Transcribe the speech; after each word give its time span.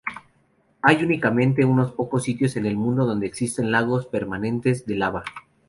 Hay 0.81 0.95
únicamente 1.03 1.63
unos 1.63 1.91
pocos 1.91 2.23
sitios 2.23 2.55
en 2.55 2.65
el 2.65 2.75
mundo 2.75 3.05
donde 3.05 3.27
existen 3.27 3.69
lagos 3.71 4.07
permanentes 4.07 4.87
de 4.87 4.95
lava. 4.95 5.23